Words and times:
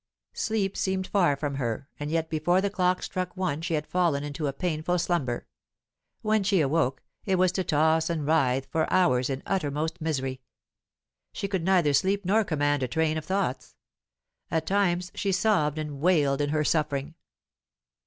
Sleep 0.33 0.75
seemed 0.75 1.05
far 1.05 1.35
from 1.35 1.57
her, 1.57 1.87
and 1.99 2.09
yet 2.09 2.27
before 2.27 2.59
the 2.59 2.71
clock 2.71 3.03
struck 3.03 3.37
one 3.37 3.61
she 3.61 3.75
had 3.75 3.85
fallen 3.85 4.23
into 4.23 4.47
a 4.47 4.51
painful 4.51 4.97
slumber. 4.97 5.45
When 6.23 6.41
she 6.41 6.59
awoke, 6.59 7.03
it 7.23 7.35
was 7.35 7.51
to 7.51 7.63
toss 7.63 8.09
and 8.09 8.25
writhe 8.25 8.65
for 8.71 8.91
hours 8.91 9.29
in 9.29 9.43
uttermost 9.45 10.01
misery. 10.01 10.41
She 11.33 11.47
could 11.47 11.63
neither 11.63 11.93
sleep 11.93 12.25
nor 12.25 12.43
command 12.43 12.81
a 12.81 12.87
train 12.87 13.15
of 13.15 13.25
thoughts. 13.25 13.75
At 14.49 14.65
times 14.65 15.11
she 15.13 15.31
sobbed 15.31 15.77
and 15.77 16.01
wailed 16.01 16.41
in 16.41 16.49
her 16.49 16.63
suffering. 16.63 17.13